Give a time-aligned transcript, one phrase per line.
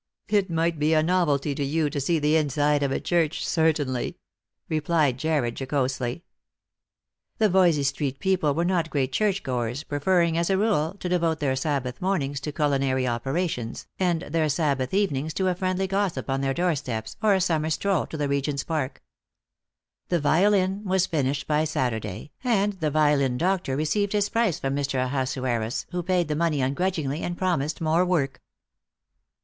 [0.39, 4.17] "It might be a novelty to you to see the inside of a church, certainly,"
[4.67, 6.23] replied Jarred jocosely.
[7.37, 11.07] The Voysey street people were not great church goers, pre ferring, as a rule, to
[11.07, 16.31] devote their Sabbath mornings to culinary operations, and their Sabbath evenings to a friendly gossip
[16.31, 19.03] on their door steps, or a summer stroll to the Eegent's Park.
[20.09, 24.97] The violin was finished by Saturday, and the violin doctor received his price from Mr.
[25.05, 28.41] Ahasuerus, who paid the money ungrudgingly and promised more work.